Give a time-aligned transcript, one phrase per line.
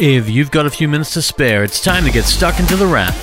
[0.00, 2.86] If you've got a few minutes to spare, it's time to get stuck into the
[2.86, 3.16] wrap.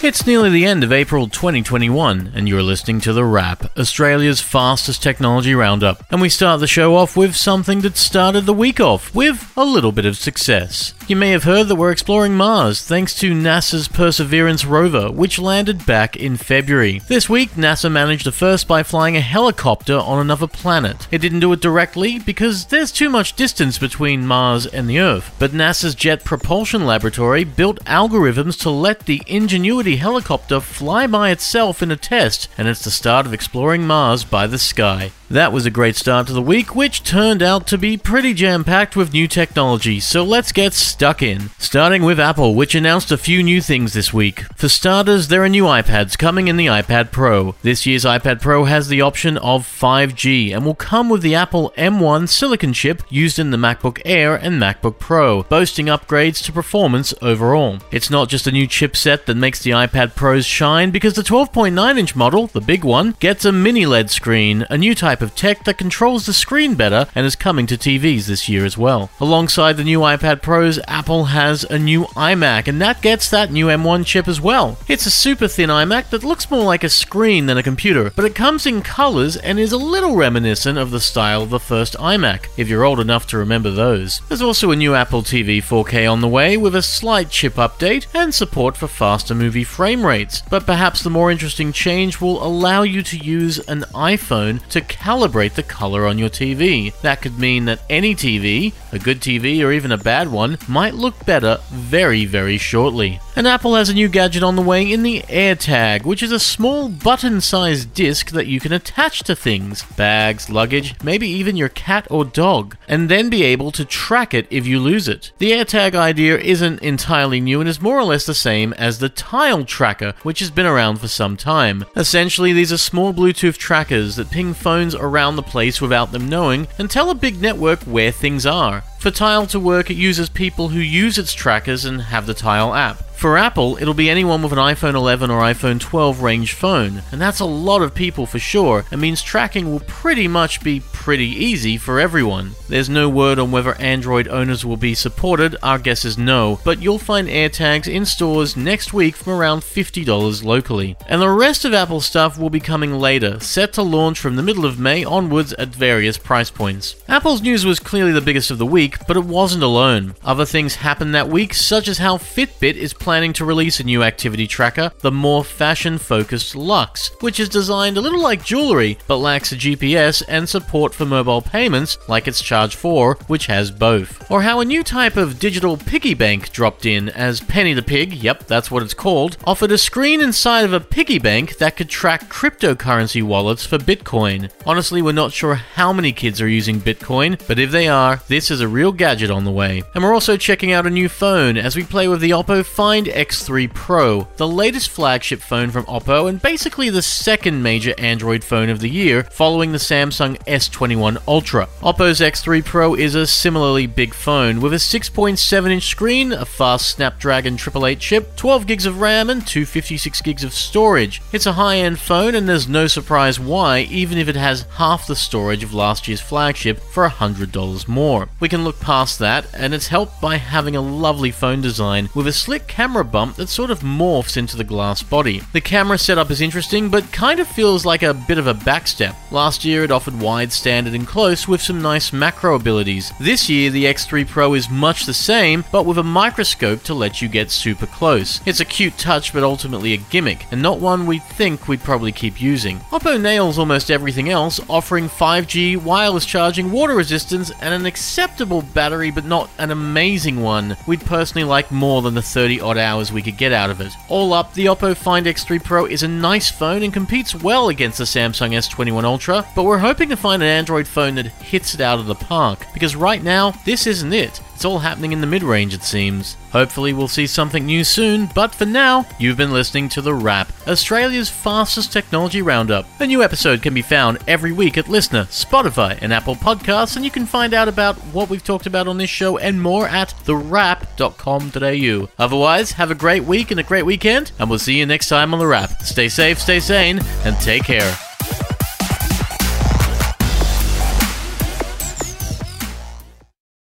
[0.00, 5.02] It's nearly the end of April 2021, and you're listening to The Wrap, Australia's fastest
[5.02, 6.04] technology roundup.
[6.12, 9.64] And we start the show off with something that started the week off with a
[9.64, 10.94] little bit of success.
[11.10, 15.84] You may have heard that we're exploring Mars thanks to NASA's Perseverance rover, which landed
[15.84, 17.00] back in February.
[17.08, 21.08] This week, NASA managed the first by flying a helicopter on another planet.
[21.10, 25.34] It didn't do it directly because there's too much distance between Mars and the Earth,
[25.40, 31.82] but NASA's Jet Propulsion Laboratory built algorithms to let the Ingenuity helicopter fly by itself
[31.82, 35.10] in a test, and it's the start of exploring Mars by the sky.
[35.30, 38.64] That was a great start to the week, which turned out to be pretty jam
[38.64, 41.50] packed with new technology, so let's get stuck in.
[41.56, 44.40] Starting with Apple, which announced a few new things this week.
[44.56, 47.54] For starters, there are new iPads coming in the iPad Pro.
[47.62, 51.72] This year's iPad Pro has the option of 5G and will come with the Apple
[51.78, 57.14] M1 silicon chip used in the MacBook Air and MacBook Pro, boasting upgrades to performance
[57.22, 57.78] overall.
[57.92, 61.96] It's not just a new chipset that makes the iPad Pros shine, because the 12.9
[61.96, 65.64] inch model, the big one, gets a mini LED screen, a new type of tech
[65.64, 69.10] that controls the screen better and is coming to TVs this year as well.
[69.20, 73.66] Alongside the new iPad Pros, Apple has a new iMac, and that gets that new
[73.66, 74.78] M1 chip as well.
[74.88, 78.24] It's a super thin iMac that looks more like a screen than a computer, but
[78.24, 81.94] it comes in colors and is a little reminiscent of the style of the first
[81.94, 84.20] iMac, if you're old enough to remember those.
[84.28, 88.06] There's also a new Apple TV 4K on the way with a slight chip update
[88.14, 92.82] and support for faster movie frame rates, but perhaps the more interesting change will allow
[92.82, 94.80] you to use an iPhone to
[95.10, 96.94] calibrate the color on your TV.
[97.00, 100.94] That could mean that any TV, a good TV or even a bad one, might
[100.94, 103.18] look better very, very shortly.
[103.40, 106.38] And Apple has a new gadget on the way in the AirTag, which is a
[106.38, 111.70] small button sized disc that you can attach to things bags, luggage, maybe even your
[111.70, 115.32] cat or dog and then be able to track it if you lose it.
[115.38, 119.08] The AirTag idea isn't entirely new and is more or less the same as the
[119.08, 121.86] Tile Tracker, which has been around for some time.
[121.96, 126.68] Essentially, these are small Bluetooth trackers that ping phones around the place without them knowing
[126.76, 128.82] and tell a big network where things are.
[128.98, 132.74] For Tile to work, it uses people who use its trackers and have the Tile
[132.74, 133.02] app.
[133.20, 137.20] For Apple, it'll be anyone with an iPhone 11 or iPhone 12 range phone, and
[137.20, 138.86] that's a lot of people for sure.
[138.90, 142.52] It means tracking will pretty much be pretty easy for everyone.
[142.70, 146.80] There's no word on whether Android owners will be supported, our guess is no, but
[146.80, 150.96] you'll find AirTags in stores next week from around $50 locally.
[151.06, 154.42] And the rest of Apple stuff will be coming later, set to launch from the
[154.42, 156.96] middle of May onwards at various price points.
[157.06, 160.14] Apple's news was clearly the biggest of the week, but it wasn't alone.
[160.24, 164.04] Other things happened that week, such as how Fitbit is planning to release a new
[164.04, 169.16] activity tracker, the more fashion focused Luxe, which is designed a little like jewelry but
[169.16, 174.30] lacks a GPS and support for mobile payments like its Charge 4, which has both.
[174.30, 178.12] Or how a new type of digital piggy bank dropped in as Penny the Pig,
[178.12, 181.88] yep, that's what it's called, offered a screen inside of a piggy bank that could
[181.88, 184.52] track cryptocurrency wallets for Bitcoin.
[184.64, 188.52] Honestly, we're not sure how many kids are using Bitcoin, but if they are, this
[188.52, 189.82] is a real gadget on the way.
[189.96, 192.99] And we're also checking out a new phone as we play with the Oppo Find
[193.06, 198.68] X3 Pro, the latest flagship phone from Oppo and basically the second major Android phone
[198.68, 201.68] of the year, following the Samsung S21 Ultra.
[201.82, 206.90] Oppo's X3 Pro is a similarly big phone with a 6.7 inch screen, a fast
[206.90, 211.22] Snapdragon 888 chip, 12 gigs of RAM, and 256 gigs of storage.
[211.32, 215.06] It's a high end phone, and there's no surprise why, even if it has half
[215.06, 218.28] the storage of last year's flagship for $100 more.
[218.40, 222.26] We can look past that, and it's helped by having a lovely phone design with
[222.26, 225.40] a slick camera bump that sort of morphs into the glass body.
[225.52, 229.14] The camera setup is interesting, but kind of feels like a bit of a backstep.
[229.30, 233.12] Last year it offered wide, standard, and close with some nice macro abilities.
[233.20, 237.22] This year the X3 Pro is much the same, but with a microscope to let
[237.22, 238.40] you get super close.
[238.44, 242.10] It's a cute touch, but ultimately a gimmick, and not one we think we'd probably
[242.10, 242.78] keep using.
[242.90, 249.12] Oppo nails almost everything else, offering 5G, wireless charging, water resistance, and an acceptable battery,
[249.12, 250.76] but not an amazing one.
[250.88, 253.92] We'd personally like more than the 30 odd hours we could get out of it.
[254.08, 257.98] All up, the Oppo Find X3 Pro is a nice phone and competes well against
[257.98, 261.80] the Samsung S21 Ultra, but we're hoping to find an Android phone that hits it
[261.80, 264.40] out of the park, because right now, this isn't it.
[264.60, 266.36] It's all happening in the mid range, it seems.
[266.52, 270.52] Hopefully, we'll see something new soon, but for now, you've been listening to The Wrap,
[270.68, 272.84] Australia's fastest technology roundup.
[273.00, 277.06] A new episode can be found every week at LiSTNR, Spotify, and Apple Podcasts, and
[277.06, 280.10] you can find out about what we've talked about on this show and more at
[280.26, 282.08] thewrap.com.au.
[282.22, 285.32] Otherwise, have a great week and a great weekend, and we'll see you next time
[285.32, 285.80] on The Wrap.
[285.80, 288.09] Stay safe, stay sane, and take care.